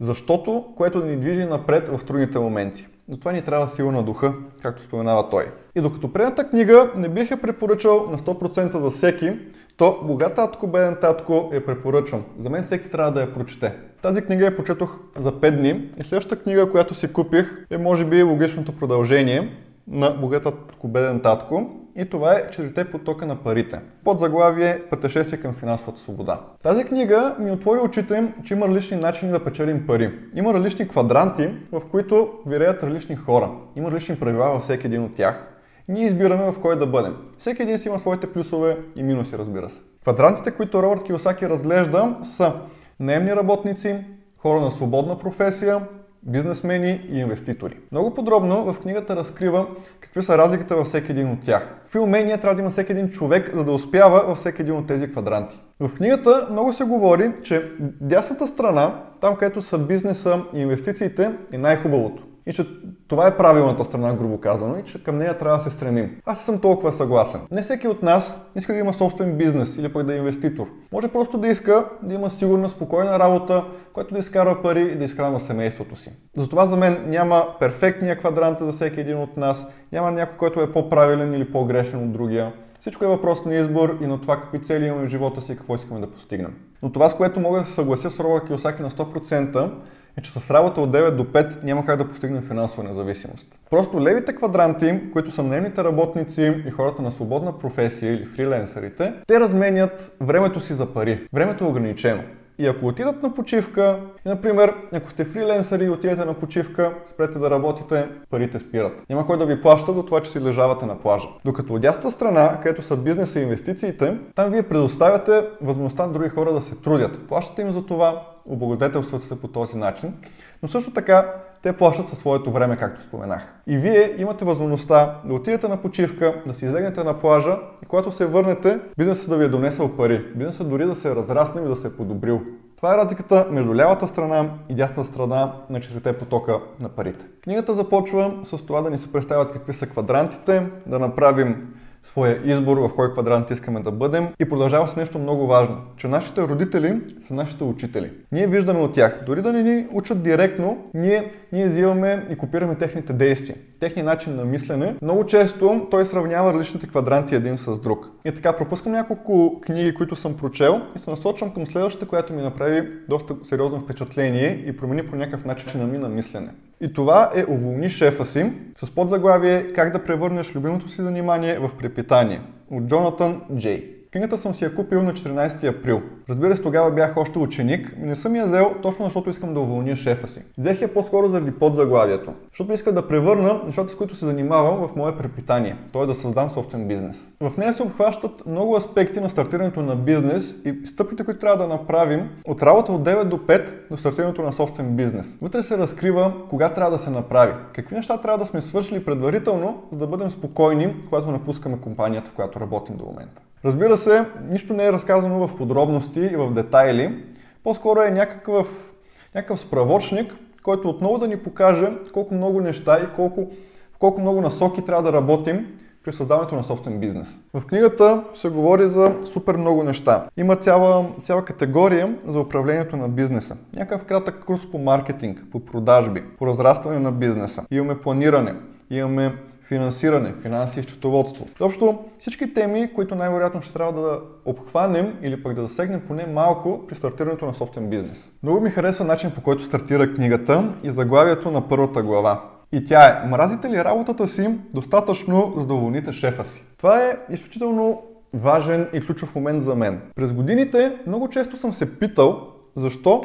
Защото, 0.00 0.64
което 0.76 1.04
ни 1.04 1.16
движи 1.16 1.44
напред 1.44 1.88
в 1.88 2.04
трудните 2.04 2.38
моменти. 2.38 2.88
Затова 3.08 3.32
ни 3.32 3.42
трябва 3.42 3.68
сила 3.68 3.92
на 3.92 4.02
духа, 4.02 4.34
както 4.62 4.82
споменава 4.82 5.30
той. 5.30 5.44
И 5.74 5.80
докато 5.80 6.12
предната 6.12 6.48
книга 6.48 6.90
не 6.96 7.08
бих 7.08 7.30
я 7.30 7.36
препоръчал 7.36 8.06
на 8.10 8.18
100% 8.18 8.78
за 8.78 8.90
всеки, 8.90 9.32
то 9.76 9.98
Богат 10.02 10.34
татко, 10.34 10.66
беден 10.66 10.96
татко 11.00 11.50
я 11.52 11.66
препоръчвам. 11.66 12.24
За 12.38 12.50
мен 12.50 12.62
всеки 12.62 12.90
трябва 12.90 13.12
да 13.12 13.20
я 13.20 13.34
прочете. 13.34 13.74
Тази 14.02 14.22
книга 14.22 14.44
я 14.44 14.56
почетох 14.56 14.98
за 15.18 15.32
5 15.32 15.50
дни 15.50 15.90
и 15.98 16.02
следващата 16.02 16.42
книга, 16.42 16.70
която 16.70 16.94
си 16.94 17.12
купих 17.12 17.66
е 17.70 17.78
може 17.78 18.04
би 18.04 18.22
логичното 18.22 18.72
продължение 18.72 19.56
на 19.88 20.10
Богат 20.10 20.44
татко, 20.44 20.88
беден 20.88 21.20
татко 21.20 21.70
и 21.98 22.10
това 22.10 22.32
е 22.32 22.50
Четирите 22.50 22.90
потока 22.90 23.26
на 23.26 23.36
парите. 23.36 23.80
Под 24.04 24.20
заглавие 24.20 24.82
Пътешествие 24.90 25.40
към 25.40 25.54
финансовата 25.54 26.00
свобода. 26.00 26.40
Тази 26.62 26.84
книга 26.84 27.36
ми 27.38 27.50
отвори 27.50 27.80
очите, 27.80 28.32
че 28.44 28.54
има 28.54 28.68
различни 28.68 28.96
начини 28.96 29.32
да 29.32 29.44
печелим 29.44 29.86
пари. 29.86 30.18
Има 30.34 30.54
различни 30.54 30.88
квадранти, 30.88 31.50
в 31.72 31.82
които 31.90 32.30
виреят 32.46 32.82
различни 32.82 33.16
хора. 33.16 33.50
Има 33.76 33.88
различни 33.90 34.16
правила 34.16 34.50
във 34.50 34.62
всеки 34.62 34.86
един 34.86 35.02
от 35.02 35.14
тях 35.14 35.54
ние 35.88 36.06
избираме 36.06 36.52
в 36.52 36.60
кой 36.60 36.78
да 36.78 36.86
бъдем. 36.86 37.16
Всеки 37.38 37.62
един 37.62 37.78
си 37.78 37.88
има 37.88 37.98
своите 37.98 38.32
плюсове 38.32 38.78
и 38.96 39.02
минуси, 39.02 39.38
разбира 39.38 39.68
се. 39.68 39.80
Квадрантите, 40.02 40.50
които 40.50 40.82
Робърт 40.82 41.02
Киосаки 41.02 41.48
разглежда, 41.48 42.16
са 42.24 42.54
наемни 43.00 43.36
работници, 43.36 43.96
хора 44.38 44.60
на 44.60 44.70
свободна 44.70 45.18
професия, 45.18 45.80
бизнесмени 46.28 47.08
и 47.10 47.18
инвеститори. 47.18 47.76
Много 47.92 48.14
подробно 48.14 48.72
в 48.72 48.80
книгата 48.80 49.16
разкрива 49.16 49.66
какви 50.00 50.22
са 50.22 50.38
разликите 50.38 50.74
във 50.74 50.86
всеки 50.86 51.12
един 51.12 51.30
от 51.30 51.44
тях. 51.44 51.74
Какви 51.82 51.98
умения 51.98 52.38
трябва 52.38 52.54
да 52.54 52.60
има 52.60 52.70
всеки 52.70 52.92
един 52.92 53.08
човек, 53.08 53.50
за 53.54 53.64
да 53.64 53.72
успява 53.72 54.24
във 54.26 54.38
всеки 54.38 54.62
един 54.62 54.76
от 54.76 54.86
тези 54.86 55.10
квадранти. 55.10 55.60
В 55.80 55.94
книгата 55.94 56.48
много 56.50 56.72
се 56.72 56.84
говори, 56.84 57.32
че 57.42 57.72
дясната 58.00 58.46
страна, 58.46 59.02
там 59.20 59.36
където 59.36 59.62
са 59.62 59.78
бизнеса 59.78 60.42
и 60.54 60.60
инвестициите, 60.60 61.32
е 61.52 61.58
най-хубавото 61.58 62.27
и 62.48 62.52
че 62.52 62.66
това 63.08 63.26
е 63.26 63.36
правилната 63.36 63.84
страна, 63.84 64.14
грубо 64.14 64.40
казано, 64.40 64.78
и 64.78 64.84
че 64.84 65.04
към 65.04 65.18
нея 65.18 65.38
трябва 65.38 65.58
да 65.58 65.64
се 65.64 65.70
стремим. 65.70 66.16
Аз 66.26 66.44
съм 66.44 66.60
толкова 66.60 66.92
съгласен. 66.92 67.40
Не 67.50 67.62
всеки 67.62 67.88
от 67.88 68.02
нас 68.02 68.40
иска 68.56 68.72
да 68.72 68.78
има 68.78 68.92
собствен 68.92 69.36
бизнес 69.36 69.76
или 69.76 69.92
пък 69.92 70.06
да 70.06 70.14
е 70.14 70.16
инвеститор. 70.16 70.66
Може 70.92 71.08
просто 71.08 71.38
да 71.38 71.48
иска 71.48 71.84
да 72.02 72.14
има 72.14 72.30
сигурна, 72.30 72.68
спокойна 72.68 73.18
работа, 73.18 73.64
която 73.92 74.14
да 74.14 74.20
изкарва 74.20 74.62
пари 74.62 74.82
и 74.82 74.98
да 74.98 75.04
изхранва 75.04 75.40
семейството 75.40 75.96
си. 75.96 76.10
Затова 76.36 76.66
за 76.66 76.76
мен 76.76 77.04
няма 77.06 77.46
перфектния 77.60 78.18
квадрант 78.18 78.58
за 78.60 78.72
всеки 78.72 79.00
един 79.00 79.18
от 79.18 79.36
нас, 79.36 79.66
няма 79.92 80.10
някой, 80.10 80.36
който 80.38 80.60
е 80.60 80.72
по-правилен 80.72 81.34
или 81.34 81.52
по-грешен 81.52 82.04
от 82.04 82.12
другия. 82.12 82.52
Всичко 82.80 83.04
е 83.04 83.08
въпрос 83.08 83.44
на 83.44 83.54
избор 83.54 83.98
и 84.02 84.06
на 84.06 84.20
това 84.20 84.40
какви 84.40 84.62
цели 84.62 84.86
имаме 84.86 85.06
в 85.06 85.08
живота 85.08 85.40
си 85.40 85.52
и 85.52 85.56
какво 85.56 85.74
искаме 85.74 86.00
да 86.00 86.10
постигнем. 86.10 86.54
Но 86.82 86.92
това, 86.92 87.08
с 87.08 87.14
което 87.14 87.40
мога 87.40 87.58
да 87.58 87.64
се 87.64 87.72
съглася 87.72 88.10
с 88.10 88.20
Робър 88.20 88.46
Киосаки 88.46 88.82
на 88.82 88.90
100%, 88.90 89.70
е, 90.18 90.22
че 90.22 90.32
с 90.32 90.50
работа 90.50 90.80
от 90.80 90.90
9 90.90 91.10
до 91.10 91.24
5 91.24 91.64
няма 91.64 91.86
как 91.86 91.98
да 91.98 92.08
постигнем 92.08 92.42
финансова 92.42 92.82
независимост. 92.82 93.48
Просто 93.70 94.00
левите 94.00 94.36
квадранти, 94.36 95.00
които 95.12 95.30
са 95.30 95.42
наемните 95.42 95.84
работници 95.84 96.62
и 96.66 96.70
хората 96.70 97.02
на 97.02 97.12
свободна 97.12 97.58
професия 97.58 98.12
или 98.12 98.24
фриленсерите, 98.26 99.12
те 99.26 99.40
разменят 99.40 100.16
времето 100.20 100.60
си 100.60 100.74
за 100.74 100.86
пари. 100.86 101.26
Времето 101.32 101.64
е 101.64 101.68
ограничено. 101.68 102.22
И 102.58 102.66
ако 102.66 102.86
отидат 102.86 103.22
на 103.22 103.34
почивка, 103.34 104.00
и, 104.26 104.28
например, 104.28 104.74
ако 104.92 105.10
сте 105.10 105.24
фриленсъри 105.24 105.84
и 105.84 105.90
отидете 105.90 106.24
на 106.24 106.34
почивка, 106.34 106.94
спрете 107.10 107.38
да 107.38 107.50
работите, 107.50 108.08
парите 108.30 108.58
спират. 108.58 109.04
Няма 109.10 109.26
кой 109.26 109.38
да 109.38 109.46
ви 109.46 109.60
плаща 109.60 109.92
за 109.92 110.04
това, 110.04 110.22
че 110.22 110.30
си 110.30 110.40
лежавате 110.40 110.86
на 110.86 110.98
плажа. 110.98 111.28
Докато 111.44 111.74
от 111.74 111.80
дясната 111.80 112.10
страна, 112.10 112.60
където 112.62 112.82
са 112.82 112.96
бизнеса 112.96 113.40
и 113.40 113.42
инвестициите, 113.42 114.18
там 114.34 114.50
вие 114.50 114.62
предоставяте 114.62 115.44
възможността 115.60 116.06
на 116.06 116.12
други 116.12 116.28
хора 116.28 116.52
да 116.52 116.60
се 116.60 116.74
трудят. 116.74 117.26
Плащате 117.28 117.62
им 117.62 117.70
за 117.70 117.86
това, 117.86 118.22
облагодетелстват 118.46 119.22
се 119.22 119.40
по 119.40 119.48
този 119.48 119.78
начин, 119.78 120.14
но 120.62 120.68
също 120.68 120.90
така 120.90 121.34
те 121.68 121.76
плащат 121.76 122.08
със 122.08 122.18
своето 122.18 122.52
време, 122.52 122.76
както 122.76 123.02
споменах. 123.02 123.42
И 123.66 123.76
вие 123.78 124.14
имате 124.18 124.44
възможността 124.44 125.20
да 125.24 125.34
отидете 125.34 125.68
на 125.68 125.76
почивка, 125.76 126.42
да 126.46 126.54
си 126.54 126.64
излегнете 126.64 127.04
на 127.04 127.18
плажа 127.18 127.58
и 127.82 127.86
когато 127.86 128.12
се 128.12 128.26
върнете, 128.26 128.80
бизнесът 128.98 129.30
да 129.30 129.36
ви 129.36 129.44
е 129.44 129.48
донесъл 129.48 129.96
пари. 129.96 130.26
Бизнесът 130.36 130.68
дори 130.68 130.86
да 130.86 130.94
се 130.94 131.10
е 131.10 131.14
разраснал 131.14 131.64
и 131.64 131.68
да 131.68 131.76
се 131.76 131.86
е 131.86 131.90
подобрил. 131.90 132.40
Това 132.76 132.94
е 132.94 132.96
разликата 132.96 133.46
между 133.50 133.74
лявата 133.74 134.08
страна 134.08 134.50
и 134.68 134.74
дясната 134.74 135.04
страна 135.04 135.52
на 135.70 135.80
четирите 135.80 136.12
потока 136.12 136.60
на 136.80 136.88
парите. 136.88 137.26
Книгата 137.44 137.74
започва 137.74 138.34
с 138.42 138.66
това 138.66 138.82
да 138.82 138.90
ни 138.90 138.98
се 138.98 139.12
представят 139.12 139.52
какви 139.52 139.72
са 139.72 139.86
квадрантите, 139.86 140.66
да 140.86 140.98
направим 140.98 141.74
своя 142.04 142.38
избор 142.44 142.76
в 142.76 142.94
кой 142.94 143.12
квадрант 143.12 143.50
искаме 143.50 143.80
да 143.80 143.90
бъдем 143.90 144.28
и 144.40 144.48
продължава 144.48 144.88
с 144.88 144.96
нещо 144.96 145.18
много 145.18 145.46
важно, 145.46 145.76
че 145.96 146.08
нашите 146.08 146.42
родители 146.42 147.00
са 147.20 147.34
нашите 147.34 147.64
учители. 147.64 148.10
Ние 148.32 148.46
виждаме 148.46 148.80
от 148.80 148.94
тях, 148.94 149.22
дори 149.26 149.42
да 149.42 149.52
не 149.52 149.62
ни 149.62 149.86
учат 149.92 150.22
директно, 150.22 150.78
ние, 150.94 151.32
ние 151.52 151.68
взимаме 151.68 152.26
и 152.30 152.36
копираме 152.36 152.74
техните 152.74 153.12
действия, 153.12 153.56
техния 153.80 154.04
начин 154.04 154.36
на 154.36 154.44
мислене. 154.44 154.94
Много 155.02 155.26
често 155.26 155.86
той 155.90 156.06
сравнява 156.06 156.52
различните 156.52 156.86
квадранти 156.86 157.34
един 157.34 157.58
с 157.58 157.78
друг. 157.78 158.10
И 158.24 158.34
така, 158.34 158.56
пропускам 158.56 158.92
няколко 158.92 159.60
книги, 159.60 159.94
които 159.94 160.16
съм 160.16 160.36
прочел 160.36 160.80
и 160.96 160.98
се 160.98 161.10
насочвам 161.10 161.54
към 161.54 161.66
следващата, 161.66 162.06
която 162.06 162.32
ми 162.32 162.42
направи 162.42 162.88
доста 163.08 163.36
сериозно 163.48 163.80
впечатление 163.80 164.64
и 164.66 164.76
промени 164.76 165.06
по 165.06 165.16
някакъв 165.16 165.44
начин 165.44 165.80
на 165.80 165.86
ми 165.86 165.98
на 165.98 166.08
мислене. 166.08 166.48
И 166.80 166.92
това 166.92 167.30
е 167.34 167.44
уволни 167.48 167.90
шефа 167.90 168.26
си 168.26 168.52
с 168.76 168.90
подзаглавие 168.90 169.72
Как 169.72 169.92
да 169.92 170.04
превърнеш 170.04 170.54
любимото 170.54 170.88
си 170.88 171.02
занимание 171.02 171.58
в 171.58 171.70
препитание 171.78 172.40
от 172.70 172.86
Джонатан 172.86 173.42
Джей. 173.56 173.97
Книгата 174.12 174.38
съм 174.38 174.54
си 174.54 174.64
я 174.64 174.74
купил 174.74 175.02
на 175.02 175.12
14 175.12 175.78
април. 175.78 176.02
Разбира 176.28 176.56
се, 176.56 176.62
тогава 176.62 176.90
бях 176.90 177.16
още 177.16 177.38
ученик 177.38 177.94
не 177.98 178.14
съм 178.14 178.36
я 178.36 178.46
взел 178.46 178.74
точно 178.82 179.04
защото 179.04 179.30
искам 179.30 179.54
да 179.54 179.60
уволня 179.60 179.96
шефа 179.96 180.28
си. 180.28 180.42
Взех 180.58 180.82
я 180.82 180.94
по-скоро 180.94 181.28
заради 181.28 181.50
подзаглавието, 181.50 182.34
защото 182.50 182.72
иска 182.72 182.92
да 182.92 183.08
превърна 183.08 183.62
нещата, 183.66 183.92
с 183.92 183.94
които 183.94 184.14
се 184.14 184.26
занимавам 184.26 184.88
в 184.88 184.96
мое 184.96 185.16
препитание, 185.16 185.76
т.е. 185.92 186.06
да 186.06 186.14
създам 186.14 186.50
собствен 186.50 186.88
бизнес. 186.88 187.28
В 187.40 187.56
нея 187.56 187.72
се 187.72 187.82
обхващат 187.82 188.46
много 188.46 188.76
аспекти 188.76 189.20
на 189.20 189.30
стартирането 189.30 189.82
на 189.82 189.96
бизнес 189.96 190.56
и 190.64 190.86
стъпките, 190.86 191.24
които 191.24 191.40
трябва 191.40 191.56
да 191.56 191.74
направим 191.74 192.28
от 192.48 192.62
работа 192.62 192.92
от 192.92 193.02
9 193.02 193.24
до 193.24 193.36
5 193.36 193.72
до 193.90 193.96
стартирането 193.96 194.42
на 194.42 194.52
собствен 194.52 194.96
бизнес. 194.96 195.36
Вътре 195.42 195.62
се 195.62 195.78
разкрива 195.78 196.32
кога 196.50 196.68
трябва 196.68 196.90
да 196.90 196.98
се 196.98 197.10
направи, 197.10 197.52
какви 197.74 197.96
неща 197.96 198.20
трябва 198.20 198.38
да 198.38 198.46
сме 198.46 198.60
свършили 198.60 199.04
предварително, 199.04 199.82
за 199.92 199.98
да 199.98 200.06
бъдем 200.06 200.30
спокойни, 200.30 200.94
когато 201.08 201.32
напускаме 201.32 201.80
компанията, 201.80 202.30
в 202.30 202.34
която 202.34 202.60
работим 202.60 202.96
до 202.96 203.04
момента. 203.04 203.42
Разбира 203.64 203.96
се, 203.96 204.24
нищо 204.50 204.74
не 204.74 204.86
е 204.86 204.92
разказано 204.92 205.46
в 205.46 205.56
подробности 205.56 206.20
и 206.20 206.36
в 206.36 206.52
детайли. 206.52 207.24
По-скоро 207.64 208.00
е 208.00 208.10
някакъв, 208.10 208.94
някакъв 209.34 209.60
справочник, 209.60 210.34
който 210.62 210.88
отново 210.88 211.18
да 211.18 211.28
ни 211.28 211.36
покаже 211.36 211.92
колко 212.12 212.34
много 212.34 212.60
неща 212.60 212.98
и 213.04 213.14
колко, 213.16 213.48
в 213.92 213.98
колко 213.98 214.20
много 214.20 214.40
насоки 214.40 214.82
трябва 214.82 215.02
да 215.02 215.12
работим 215.12 215.66
при 216.04 216.12
създаването 216.12 216.54
на 216.54 216.64
собствен 216.64 217.00
бизнес. 217.00 217.40
В 217.54 217.66
книгата 217.66 218.24
се 218.34 218.48
говори 218.48 218.88
за 218.88 219.14
супер 219.32 219.56
много 219.56 219.82
неща. 219.84 220.26
Има 220.36 220.56
цяла, 220.56 221.06
цяла 221.22 221.44
категория 221.44 222.16
за 222.26 222.40
управлението 222.40 222.96
на 222.96 223.08
бизнеса. 223.08 223.56
Някакъв 223.76 224.06
кратък 224.06 224.44
курс 224.44 224.70
по 224.70 224.78
маркетинг, 224.78 225.42
по 225.52 225.60
продажби, 225.60 226.24
по 226.38 226.46
разрастване 226.46 226.98
на 226.98 227.12
бизнеса. 227.12 227.64
Имаме 227.70 228.00
планиране, 228.00 228.54
имаме 228.90 229.32
финансиране, 229.68 230.34
финанси 230.42 230.80
и 230.80 230.82
счетоводство. 230.82 231.46
Общо 231.60 231.98
всички 232.18 232.54
теми, 232.54 232.94
които 232.94 233.14
най-вероятно 233.14 233.62
ще 233.62 233.72
трябва 233.72 234.02
да 234.02 234.20
обхванем 234.44 235.14
или 235.22 235.42
пък 235.42 235.54
да 235.54 235.62
засегнем 235.62 236.00
поне 236.08 236.26
малко 236.26 236.86
при 236.88 236.94
стартирането 236.94 237.46
на 237.46 237.54
собствен 237.54 237.90
бизнес. 237.90 238.30
Много 238.42 238.60
ми 238.60 238.70
харесва 238.70 239.04
начин 239.04 239.30
по 239.30 239.40
който 239.40 239.64
стартира 239.64 240.14
книгата 240.14 240.74
и 240.84 240.90
заглавието 240.90 241.50
на 241.50 241.68
първата 241.68 242.02
глава. 242.02 242.42
И 242.72 242.84
тя 242.84 243.06
е 243.06 243.28
Мразите 243.28 243.70
ли 243.70 243.84
работата 243.84 244.28
си 244.28 244.58
достатъчно 244.74 245.52
за 245.56 245.66
да 245.66 245.74
уволните 245.74 246.12
шефа 246.12 246.44
си? 246.44 246.64
Това 246.76 247.02
е 247.02 247.16
изключително 247.30 248.02
важен 248.34 248.88
и 248.92 249.00
ключов 249.00 249.34
момент 249.34 249.62
за 249.62 249.74
мен. 249.74 250.00
През 250.16 250.32
годините 250.32 250.96
много 251.06 251.28
често 251.28 251.56
съм 251.56 251.72
се 251.72 251.98
питал 251.98 252.46
защо 252.76 253.22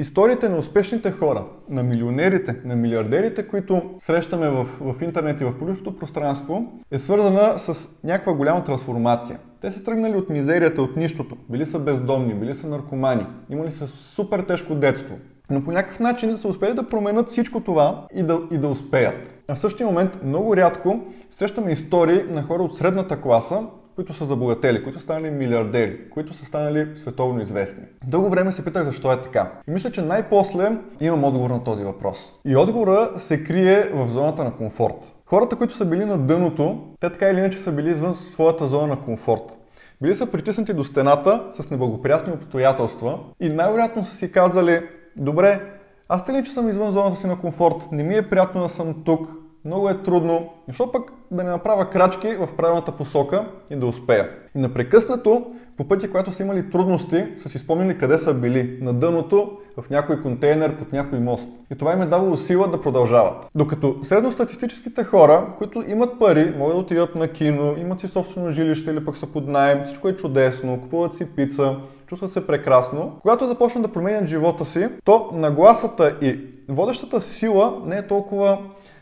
Историите 0.00 0.48
на 0.48 0.56
успешните 0.56 1.10
хора, 1.10 1.44
на 1.68 1.82
милионерите, 1.82 2.56
на 2.64 2.76
милиардерите, 2.76 3.48
които 3.48 3.82
срещаме 3.98 4.50
в, 4.50 4.66
в 4.80 5.02
интернет 5.02 5.40
и 5.40 5.44
в 5.44 5.58
публичното 5.58 5.98
пространство, 5.98 6.72
е 6.90 6.98
свързана 6.98 7.58
с 7.58 7.88
някаква 8.04 8.32
голяма 8.32 8.64
трансформация. 8.64 9.38
Те 9.60 9.70
са 9.70 9.84
тръгнали 9.84 10.16
от 10.16 10.30
мизерията, 10.30 10.82
от 10.82 10.96
нищото. 10.96 11.36
Били 11.48 11.66
са 11.66 11.78
бездомни, 11.78 12.34
били 12.34 12.54
са 12.54 12.66
наркомани, 12.66 13.26
имали 13.50 13.70
са 13.70 13.86
супер 13.86 14.40
тежко 14.40 14.74
детство. 14.74 15.16
Но 15.50 15.64
по 15.64 15.72
някакъв 15.72 16.00
начин 16.00 16.36
са 16.36 16.48
успели 16.48 16.74
да 16.74 16.88
променят 16.88 17.28
всичко 17.28 17.60
това 17.60 18.06
и 18.14 18.22
да, 18.22 18.40
и 18.50 18.58
да 18.58 18.68
успеят. 18.68 19.38
А 19.48 19.54
в 19.54 19.58
същия 19.58 19.86
момент 19.86 20.18
много 20.24 20.56
рядко 20.56 21.00
срещаме 21.30 21.70
истории 21.70 22.22
на 22.30 22.42
хора 22.42 22.62
от 22.62 22.76
средната 22.76 23.20
класа, 23.20 23.62
които 23.98 24.14
са 24.14 24.24
забогатели, 24.24 24.82
които 24.82 24.98
са 24.98 25.04
станали 25.04 25.30
милиардери, 25.30 26.10
които 26.10 26.34
са 26.34 26.44
станали 26.44 26.88
световно 26.96 27.40
известни. 27.40 27.82
Дълго 28.06 28.30
време 28.30 28.52
се 28.52 28.64
питах 28.64 28.84
защо 28.84 29.12
е 29.12 29.20
така. 29.22 29.52
И 29.68 29.70
мисля, 29.70 29.90
че 29.90 30.02
най-после 30.02 30.78
имам 31.00 31.24
отговор 31.24 31.50
на 31.50 31.64
този 31.64 31.84
въпрос. 31.84 32.32
И 32.44 32.56
отговора 32.56 33.10
се 33.16 33.44
крие 33.44 33.90
в 33.94 34.08
зоната 34.08 34.44
на 34.44 34.56
комфорт. 34.56 35.12
Хората, 35.26 35.56
които 35.56 35.74
са 35.74 35.84
били 35.84 36.04
на 36.04 36.18
дъното, 36.18 36.78
те 37.00 37.10
така 37.10 37.30
или 37.30 37.38
иначе 37.38 37.58
са 37.58 37.72
били 37.72 37.90
извън 37.90 38.14
своята 38.14 38.66
зона 38.66 38.86
на 38.86 38.96
комфорт. 38.96 39.56
Били 40.02 40.14
са 40.14 40.26
притиснати 40.26 40.72
до 40.72 40.84
стената 40.84 41.44
с 41.52 41.70
неблагоприятни 41.70 42.32
обстоятелства 42.32 43.18
и 43.40 43.48
най-вероятно 43.48 44.04
са 44.04 44.16
си 44.16 44.32
казали, 44.32 44.80
добре, 45.16 45.60
аз 46.08 46.28
ли, 46.28 46.44
че 46.44 46.52
съм 46.52 46.68
извън 46.68 46.92
зоната 46.92 47.16
си 47.16 47.26
на 47.26 47.40
комфорт, 47.40 47.92
не 47.92 48.02
ми 48.02 48.14
е 48.14 48.28
приятно 48.28 48.62
да 48.62 48.68
съм 48.68 48.94
тук, 49.04 49.28
много 49.64 49.88
е 49.88 50.02
трудно, 50.02 50.48
защо 50.68 50.92
пък 50.92 51.12
да 51.30 51.44
не 51.44 51.50
направя 51.50 51.90
крачки 51.90 52.36
в 52.36 52.48
правилната 52.56 52.92
посока 52.92 53.48
и 53.70 53.76
да 53.76 53.86
успея. 53.86 54.28
И 54.54 54.58
напрекъснато, 54.58 55.46
по 55.76 55.84
пътя, 55.88 56.08
когато 56.08 56.32
са 56.32 56.42
имали 56.42 56.70
трудности, 56.70 57.26
са 57.36 57.48
си 57.48 57.58
спомнили 57.58 57.98
къде 57.98 58.18
са 58.18 58.34
били. 58.34 58.78
На 58.82 58.92
дъното, 58.92 59.58
в 59.80 59.90
някой 59.90 60.22
контейнер, 60.22 60.78
под 60.78 60.92
някой 60.92 61.20
мост. 61.20 61.48
И 61.72 61.78
това 61.78 61.92
им 61.92 62.02
е 62.02 62.06
давало 62.06 62.36
сила 62.36 62.68
да 62.68 62.80
продължават. 62.80 63.48
Докато 63.56 63.96
средностатистическите 64.02 65.04
хора, 65.04 65.46
които 65.58 65.84
имат 65.86 66.18
пари, 66.18 66.54
могат 66.58 66.74
да 66.74 66.80
отидат 66.80 67.14
на 67.14 67.28
кино, 67.28 67.74
имат 67.78 68.00
си 68.00 68.08
собствено 68.08 68.50
жилище 68.50 68.90
или 68.90 69.04
пък 69.04 69.16
са 69.16 69.26
под 69.26 69.48
найем, 69.48 69.84
всичко 69.84 70.08
е 70.08 70.16
чудесно, 70.16 70.80
купуват 70.80 71.14
си 71.14 71.26
пица, 71.26 71.76
чувстват 72.06 72.32
се 72.32 72.46
прекрасно. 72.46 73.18
Когато 73.22 73.46
започнат 73.46 73.82
да 73.82 73.92
променят 73.92 74.26
живота 74.26 74.64
си, 74.64 74.88
то 75.04 75.30
нагласата 75.32 76.16
и 76.22 76.40
водещата 76.68 77.20
сила 77.20 77.82
не 77.86 77.96
е 77.96 78.06
толкова 78.06 78.58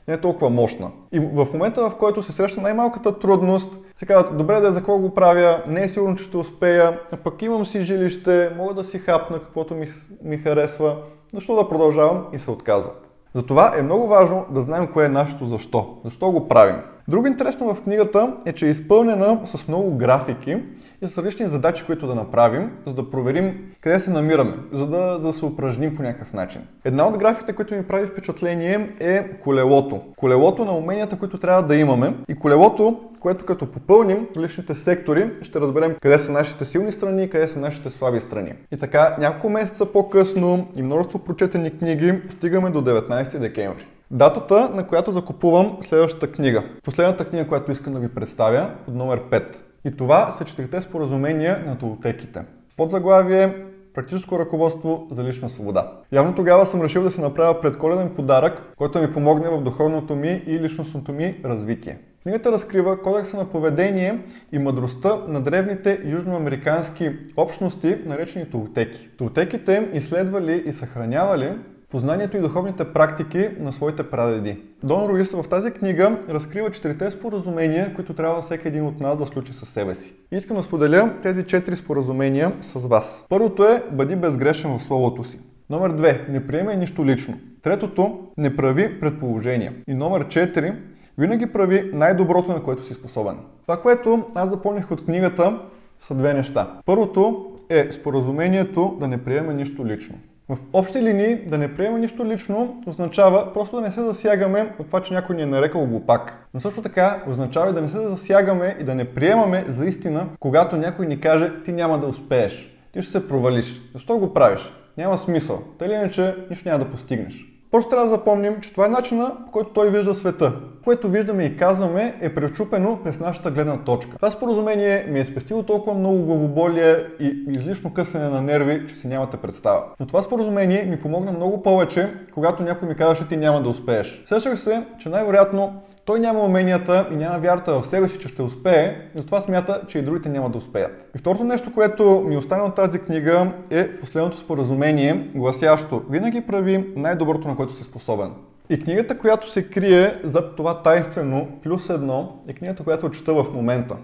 не 0.09 0.15
е 0.15 0.21
толкова 0.21 0.51
мощна. 0.51 0.91
И 1.13 1.21
в 1.21 1.47
момента, 1.53 1.91
в 1.91 1.97
който 1.97 2.23
се 2.23 2.33
среща 2.33 2.61
най-малката 2.61 3.19
трудност, 3.19 3.79
се 3.95 4.07
казват, 4.07 4.37
добре 4.39 4.61
да 4.61 4.69
е 4.69 4.71
за 4.71 4.79
какво 4.79 4.99
го 4.99 5.15
правя, 5.15 5.63
не 5.67 5.83
е 5.83 5.89
сигурно, 5.89 6.17
че 6.17 6.25
ще 6.25 6.37
успея, 6.37 7.01
а 7.13 7.17
пък 7.17 7.43
имам 7.43 7.67
си 7.67 7.81
жилище, 7.81 8.53
мога 8.57 8.75
да 8.75 8.85
си 8.85 8.99
хапна 8.99 9.39
каквото 9.39 9.75
ми, 9.75 9.89
ми 10.23 10.37
харесва, 10.39 10.97
защо 11.35 11.55
да 11.55 11.69
продължавам 11.69 12.27
и 12.33 12.39
се 12.39 12.51
отказват. 12.51 13.09
Затова 13.35 13.73
е 13.77 13.83
много 13.83 14.07
важно 14.07 14.45
да 14.51 14.61
знаем 14.61 14.87
кое 14.93 15.05
е 15.05 15.09
нашето 15.09 15.47
защо. 15.47 15.97
Защо 16.05 16.31
го 16.31 16.49
правим. 16.49 16.77
Друго 17.09 17.27
интересно 17.27 17.75
в 17.75 17.83
книгата 17.83 18.37
е, 18.45 18.53
че 18.53 18.67
е 18.67 18.71
изпълнена 18.71 19.41
с 19.45 19.69
много 19.69 19.97
графики 19.97 20.57
и 21.03 21.07
с 21.07 21.19
различни 21.19 21.49
задачи, 21.49 21.85
които 21.87 22.07
да 22.07 22.15
направим, 22.15 22.71
за 22.87 22.95
да 22.95 23.11
проверим 23.11 23.73
къде 23.81 24.01
се 24.01 24.11
намираме, 24.11 24.55
за 24.73 24.87
да, 24.87 25.19
за 25.21 25.27
да 25.27 25.33
се 25.33 25.45
упражним 25.45 25.97
по 25.97 26.03
някакъв 26.03 26.33
начин. 26.33 26.63
Една 26.85 27.09
от 27.09 27.19
графиките, 27.19 27.53
които 27.53 27.75
ми 27.75 27.83
прави 27.83 28.07
впечатление 28.07 28.97
е 29.01 29.29
колелото. 29.29 30.01
Колелото 30.17 30.65
на 30.65 30.73
уменията, 30.73 31.19
които 31.19 31.39
трябва 31.39 31.63
да 31.63 31.77
имаме 31.77 32.15
и 32.29 32.35
колелото, 32.35 33.01
което 33.21 33.45
като 33.45 33.67
попълним 33.67 34.27
личните 34.39 34.75
сектори, 34.75 35.31
ще 35.43 35.61
разберем 35.61 35.97
къде 36.03 36.19
са 36.19 36.33
нашите 36.33 36.65
силни 36.65 36.93
страни 36.93 37.25
и 37.25 37.31
къде 37.31 37.49
са 37.49 37.59
нашите 37.59 37.91
слаби 37.91 38.21
страни. 38.21 38.53
И 38.73 38.77
така, 38.77 39.17
няколко 39.21 39.51
месеца 39.51 39.87
по-късно 39.87 40.69
и 40.77 40.83
множество 40.83 41.19
прочетени 41.19 41.79
книги, 41.79 42.21
стигаме 42.31 42.71
до 42.71 42.83
19 42.85 43.39
декември. 43.39 43.87
Датата, 44.11 44.71
на 44.75 44.87
която 44.87 45.13
закупувам 45.13 45.79
следващата 45.89 46.33
книга. 46.33 46.65
Последната 46.85 47.25
книга, 47.25 47.49
която 47.49 47.73
искам 47.73 47.93
да 47.93 48.01
ви 48.01 48.09
представя, 48.09 48.71
под 48.85 48.95
номер 48.95 49.21
5. 49.31 49.57
И 49.85 49.97
това 49.97 50.31
са 50.31 50.45
четирите 50.45 50.83
споразумения 50.83 51.63
на 51.67 51.79
толтеките. 51.79 52.45
Под 52.77 52.91
заглавие 52.91 53.67
Практическо 53.97 54.39
ръководство 54.39 55.09
за 55.11 55.25
лична 55.25 55.49
свобода. 55.49 55.93
Явно 56.13 56.35
тогава 56.35 56.67
съм 56.67 56.83
решил 56.83 57.03
да 57.03 57.11
се 57.11 57.21
направя 57.21 57.61
предколеден 57.61 58.15
подарък, 58.17 58.63
който 58.77 58.99
ми 58.99 59.13
помогне 59.13 59.49
в 59.49 59.61
духовното 59.61 60.17
ми 60.17 60.43
и 60.47 60.61
личностното 60.61 61.13
ми 61.13 61.41
развитие. 61.45 61.99
Книгата 62.23 62.53
разкрива 62.53 63.03
кодекса 63.03 63.37
на 63.37 63.45
поведение 63.45 64.19
и 64.53 64.59
мъдростта 64.59 65.17
на 65.29 65.41
древните 65.41 66.01
южноамерикански 66.05 67.13
общности, 67.37 67.97
наречени 68.07 68.51
толтеки. 68.51 69.09
Толтеките 69.19 69.91
изследвали 69.93 70.63
и 70.67 70.73
съхранявали 70.73 71.53
познанието 71.97 72.37
и 72.37 72.41
духовните 72.41 72.85
практики 72.85 73.49
на 73.61 73.73
своите 73.73 74.11
прадеди. 74.11 74.63
Дон 74.85 75.05
Руис 75.05 75.33
в 75.33 75.45
тази 75.51 75.71
книга 75.71 76.19
разкрива 76.31 76.71
четирите 76.71 77.11
споразумения, 77.11 77.95
които 77.95 78.15
трябва 78.15 78.43
всеки 78.43 78.69
един 78.69 78.87
от 78.87 79.01
нас 79.01 79.19
да 79.19 79.27
случи 79.27 79.53
със 79.53 79.69
себе 79.69 79.95
си. 79.95 80.15
Искам 80.33 80.57
да 80.57 80.63
споделя 80.63 81.13
тези 81.23 81.45
четири 81.45 81.77
споразумения 81.77 82.53
с 82.63 82.81
вас. 82.81 83.25
Първото 83.29 83.65
е 83.65 83.83
бъди 83.93 84.17
безгрешен 84.17 84.79
в 84.79 84.83
словото 84.83 85.25
си. 85.25 85.39
Номер 85.71 85.91
две, 85.91 86.27
не 86.29 86.47
приемай 86.47 86.77
нищо 86.77 87.05
лично. 87.05 87.35
Третото, 87.63 88.19
не 88.37 88.57
прави 88.57 89.01
предположения. 89.01 89.73
И 89.89 89.95
номер 89.95 90.25
4, 90.25 90.77
винаги 91.19 91.47
прави 91.47 91.91
най-доброто, 91.93 92.53
на 92.53 92.63
което 92.63 92.85
си 92.85 92.95
способен. 92.95 93.37
Това, 93.63 93.83
което 93.83 94.27
аз 94.35 94.51
запомних 94.51 94.91
от 94.91 95.05
книгата, 95.05 95.61
са 96.01 96.15
две 96.15 96.35
неща. 96.35 96.81
Първото 96.87 97.53
е 97.71 97.93
споразумението 97.93 98.97
да 99.01 99.09
не 99.09 99.25
приема 99.25 99.53
нищо 99.53 99.87
лично. 99.87 100.15
В 100.49 100.59
общи 100.73 101.03
линии 101.03 101.37
да 101.37 101.59
не 101.59 101.75
приема 101.75 101.99
нищо 101.99 102.27
лично 102.27 102.83
означава 102.87 103.53
просто 103.53 103.77
да 103.77 103.83
не 103.83 103.93
се 103.93 104.01
засягаме 104.01 104.75
от 104.79 104.87
това, 104.87 105.03
че 105.03 105.15
някой 105.15 105.37
ни 105.37 105.43
е 105.43 105.47
нарекал 105.47 105.87
глупак. 105.87 106.49
Но 106.55 106.61
също 106.61 106.83
така 106.83 107.23
означава 107.29 107.71
и 107.71 107.73
да 107.73 107.81
не 107.81 107.89
се 107.89 107.99
засягаме 107.99 108.77
и 108.81 108.85
да 108.85 108.95
не 108.95 109.05
приемаме 109.05 109.65
за 109.69 109.87
истина, 109.87 110.27
когато 110.41 110.77
някой 110.77 111.07
ни 111.07 111.21
каже 111.21 111.53
ти 111.65 111.73
няма 111.73 111.99
да 111.99 112.07
успееш, 112.07 112.79
ти 112.93 113.03
ще 113.03 113.13
се 113.13 113.29
провалиш. 113.29 113.81
Защо 113.93 114.19
го 114.19 114.35
правиш? 114.35 114.73
Няма 114.97 115.19
смисъл. 115.19 115.63
Тъй 115.79 115.95
иначе 115.95 116.37
нищо 116.51 116.69
няма 116.69 116.85
да 116.85 116.91
постигнеш. 116.91 117.56
Просто 117.71 117.91
трябва 117.91 118.07
да 118.07 118.13
запомним, 118.13 118.61
че 118.61 118.73
това 118.73 118.87
е 118.87 118.89
начина, 118.89 119.33
по 119.47 119.53
който 119.53 119.71
той 119.71 119.91
вижда 119.91 120.15
света. 120.15 120.53
Което 120.85 121.09
виждаме 121.09 121.45
и 121.45 121.57
казваме 121.57 122.15
е 122.21 122.35
пречупено 122.35 122.99
през 123.05 123.19
нашата 123.19 123.51
гледна 123.51 123.77
точка. 123.85 124.17
Това 124.17 124.31
споразумение 124.31 125.07
ми 125.09 125.21
е 125.21 125.25
спестило 125.25 125.63
толкова 125.63 125.99
много 125.99 126.23
главоболие 126.23 126.97
и 127.21 127.45
излишно 127.49 127.95
късане 127.95 128.29
на 128.29 128.43
нерви, 128.43 128.87
че 128.89 128.97
си 128.97 129.09
нямате 129.09 129.37
представа. 129.37 129.83
Но 130.01 130.07
това 130.07 130.23
споразумение 130.23 130.85
ми 130.85 131.01
помогна 131.01 131.33
много 131.33 131.63
повече, 131.63 132.15
когато 132.35 132.63
някой 132.63 132.89
ми 132.89 132.95
казваше 132.95 133.29
ти 133.29 133.37
няма 133.37 133.63
да 133.63 133.69
успееш. 133.69 134.23
Сещах 134.27 134.59
се, 134.59 134.87
че 134.99 135.09
най-вероятно 135.09 135.83
Той 136.07 136.21
няма 136.21 136.41
уменията 136.41 137.09
и 137.13 137.17
няма 137.17 137.39
вярата 137.39 137.81
в 137.81 137.87
себе 137.87 138.09
си, 138.09 138.19
че 138.19 138.29
ще 138.29 138.43
успее, 138.43 138.97
и 139.15 139.19
затова 139.19 139.41
смята, 139.41 139.81
че 139.89 139.99
и 139.99 140.03
другите 140.03 140.29
няма 140.29 140.51
да 140.51 140.59
успеят. 140.59 141.11
И 141.17 141.19
второто 141.19 141.45
нещо, 141.45 141.75
което 141.75 142.25
ми 142.27 142.37
остана 142.37 142.65
от 142.65 142.75
тази 142.75 142.99
книга 142.99 143.53
е 143.71 144.01
последното 144.01 144.39
споразумение, 144.39 145.27
гласящо 145.35 146.03
винаги 146.11 146.41
прави 146.41 146.93
най-доброто, 146.97 147.49
на 147.49 147.57
което 147.57 147.73
си 147.73 147.83
способен. 147.83 148.33
И 148.71 148.81
книгата, 148.81 149.19
която 149.19 149.51
се 149.51 149.69
крие 149.69 150.15
зад 150.25 150.57
това 150.57 150.83
тайнствено 150.83 151.49
плюс 151.63 151.91
едно, 151.91 152.39
е 152.49 152.53
книгата, 152.53 152.85
която 152.85 153.11
чета 153.11 153.35
в 153.35 153.55
момента. 153.55 153.97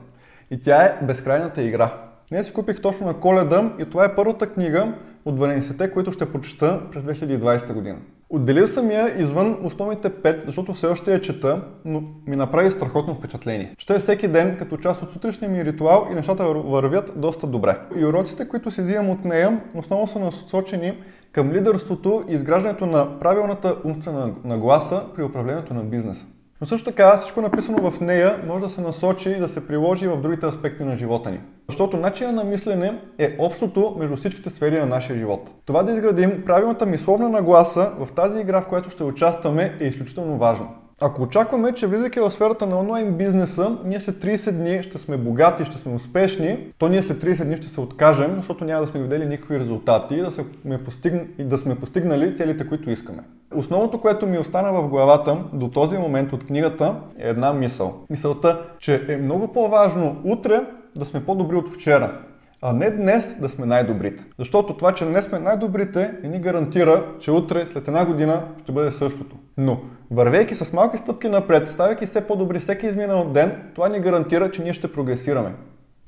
И 0.51 0.61
тя 0.61 0.85
е 0.85 0.99
Безкрайната 1.03 1.63
игра. 1.63 1.93
Днес 2.29 2.47
си 2.47 2.53
купих 2.53 2.81
точно 2.81 3.07
на 3.07 3.15
коледа 3.15 3.73
и 3.79 3.85
това 3.85 4.05
е 4.05 4.15
първата 4.15 4.47
книга 4.47 4.93
от 5.25 5.41
12-те, 5.41 5.91
които 5.91 6.13
ще 6.13 6.33
прочета 6.33 6.81
през 6.93 7.03
2020 7.03 7.73
година. 7.73 7.99
Отделил 8.35 8.69
съм 8.69 8.91
я 8.91 9.23
извън 9.23 9.59
основните 9.62 10.11
5, 10.11 10.47
защото 10.47 10.75
все 10.75 10.87
още 10.87 11.12
я 11.12 11.21
чета, 11.21 11.62
но 11.85 12.03
ми 12.27 12.37
направи 12.37 12.71
страхотно 12.71 13.15
впечатление. 13.15 13.75
Чета 13.79 14.01
всеки 14.01 14.29
ден 14.29 14.57
като 14.59 14.77
част 14.77 15.03
от 15.03 15.11
сутрешния 15.11 15.51
ми 15.51 15.65
ритуал 15.65 16.09
и 16.11 16.15
нещата 16.15 16.45
вървят 16.45 17.12
доста 17.17 17.47
добре. 17.47 17.79
И 17.97 18.05
уроците, 18.05 18.49
които 18.49 18.71
си 18.71 18.83
взимам 18.83 19.11
от 19.11 19.25
нея, 19.25 19.61
основно 19.75 20.07
са 20.07 20.19
насочени 20.19 20.93
към 21.33 21.53
лидерството 21.53 22.25
и 22.29 22.35
изграждането 22.35 22.87
на 22.87 23.19
правилната 23.19 23.77
умствена 23.85 24.35
нагласа 24.45 25.03
при 25.17 25.23
управлението 25.23 25.75
на 25.75 25.83
бизнеса. 25.83 26.27
Но 26.62 26.66
също 26.69 26.90
така 26.90 27.19
всичко 27.19 27.40
написано 27.40 27.90
в 27.90 28.00
нея 28.00 28.38
може 28.47 28.64
да 28.64 28.71
се 28.71 28.81
насочи 28.81 29.31
и 29.31 29.38
да 29.38 29.49
се 29.49 29.66
приложи 29.66 30.09
в 30.09 30.16
другите 30.16 30.47
аспекти 30.47 30.85
на 30.85 30.97
живота 30.97 31.31
ни. 31.31 31.40
Защото 31.69 31.97
начинът 31.97 32.35
на 32.35 32.45
мислене 32.45 33.00
е 33.19 33.37
общото 33.38 33.97
между 33.99 34.16
всичките 34.16 34.50
сфери 34.50 34.81
на 34.81 34.87
нашия 34.87 35.19
живот. 35.19 35.50
Това 35.66 35.83
да 35.83 35.92
изградим 35.92 36.42
правилната 36.47 36.87
мисловна 36.87 37.28
нагласа 37.28 37.92
в 37.99 38.12
тази 38.12 38.40
игра, 38.40 38.61
в 38.61 38.69
която 38.69 38.90
ще 38.90 39.04
участваме 39.04 39.76
е 39.81 39.87
изключително 39.87 40.38
важно. 40.38 40.69
Ако 41.05 41.23
очакваме, 41.23 41.73
че 41.73 41.87
влизайки 41.87 42.21
в 42.21 42.31
сферата 42.31 42.67
на 42.67 42.79
онлайн 42.79 43.13
бизнеса, 43.13 43.77
ние 43.85 44.01
след 44.01 44.17
30 44.25 44.53
дни 44.53 44.83
ще 44.83 44.99
сме 44.99 45.17
богати, 45.17 45.65
ще 45.65 45.79
сме 45.79 45.95
успешни, 45.95 46.73
то 46.79 46.89
ние 46.89 47.03
след 47.03 47.25
30 47.25 47.45
дни 47.45 47.57
ще 47.57 47.69
се 47.69 47.81
откажем, 47.81 48.35
защото 48.37 48.65
няма 48.65 48.81
да 48.81 48.87
сме 48.87 49.01
видели 49.01 49.27
никакви 49.27 49.61
резултати 49.61 50.17
да, 50.17 50.31
сме 50.31 50.79
постигн... 50.85 51.19
и 51.39 51.45
да 51.45 51.59
сме 51.59 51.75
постигнали 51.75 52.37
целите, 52.37 52.69
които 52.69 52.91
искаме. 52.91 53.23
Основното, 53.55 54.01
което 54.01 54.27
ми 54.27 54.39
остана 54.39 54.73
в 54.73 54.89
главата 54.89 55.45
до 55.53 55.69
този 55.69 55.99
момент 55.99 56.33
от 56.33 56.47
книгата 56.47 56.95
е 57.19 57.29
една 57.29 57.53
мисъл. 57.53 57.95
Мисълта, 58.11 58.63
че 58.79 59.05
е 59.09 59.17
много 59.17 59.49
по-важно 59.49 60.17
утре 60.25 60.61
да 60.97 61.05
сме 61.05 61.25
по-добри 61.25 61.57
от 61.57 61.75
вчера, 61.75 62.21
а 62.62 62.73
не 62.73 62.90
днес 62.90 63.35
да 63.40 63.49
сме 63.49 63.66
най-добрите. 63.66 64.25
Защото 64.38 64.76
това, 64.76 64.95
че 64.95 65.04
днес 65.04 65.25
сме 65.25 65.38
най-добрите, 65.38 66.14
не 66.23 66.28
ни 66.28 66.38
гарантира, 66.38 67.04
че 67.19 67.31
утре, 67.31 67.66
след 67.69 67.88
една 67.88 68.07
година, 68.07 68.42
ще 68.62 68.73
бъде 68.73 68.90
същото. 68.90 69.37
Но, 69.59 69.81
вървейки 70.11 70.54
с 70.54 70.73
малки 70.73 70.97
стъпки 70.97 71.28
напред, 71.28 71.69
ставайки 71.69 72.07
все 72.07 72.21
по-добри 72.21 72.59
всеки 72.59 72.87
изминал 72.87 73.25
ден, 73.25 73.62
това 73.75 73.88
ни 73.88 74.00
гарантира, 74.00 74.50
че 74.50 74.62
ние 74.62 74.73
ще 74.73 74.92
прогресираме. 74.92 75.54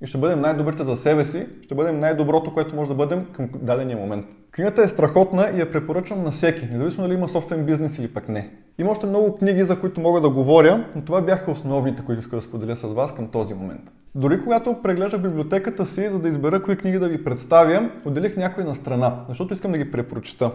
И 0.03 0.07
ще 0.07 0.19
бъдем 0.19 0.41
най-добрите 0.41 0.85
за 0.85 0.97
себе 0.97 1.25
си, 1.25 1.47
ще 1.63 1.75
бъдем 1.75 1.99
най-доброто, 1.99 2.55
което 2.55 2.77
може 2.77 2.89
да 2.89 2.95
бъдем 2.95 3.27
към 3.33 3.49
дадения 3.55 3.97
момент. 3.97 4.27
Книгата 4.55 4.83
е 4.83 4.89
страхотна 4.89 5.51
и 5.55 5.61
я 5.61 5.71
препоръчвам 5.71 6.25
на 6.25 6.31
всеки, 6.31 6.69
независимо 6.73 7.07
дали 7.07 7.15
има 7.15 7.29
собствен 7.29 7.65
бизнес 7.65 7.99
или 7.99 8.09
пък 8.09 8.29
не. 8.29 8.51
Има 8.79 8.91
още 8.91 9.07
много 9.07 9.37
книги, 9.37 9.65
за 9.65 9.81
които 9.81 10.01
мога 10.01 10.21
да 10.21 10.31
говоря, 10.31 10.85
но 10.97 11.03
това 11.03 11.21
бяха 11.21 11.51
основните, 11.51 12.05
които 12.05 12.21
иска 12.21 12.37
да 12.37 12.43
споделя 12.43 12.77
с 12.77 12.83
вас 12.83 13.15
към 13.15 13.29
този 13.29 13.55
момент. 13.55 13.81
Дори 14.15 14.41
когато 14.43 14.83
преглеждах 14.83 15.21
библиотеката 15.21 15.87
си, 15.87 16.09
за 16.11 16.21
да 16.21 16.29
избера 16.29 16.63
кои 16.63 16.77
книги 16.77 16.99
да 16.99 17.09
ви 17.09 17.25
представя, 17.25 17.91
отделих 18.05 18.37
някои 18.37 18.65
на 18.65 18.75
страна, 18.75 19.25
защото 19.29 19.55
искам 19.55 19.73
да 19.73 19.79
ги 19.79 19.91
препрочита. 19.91 20.51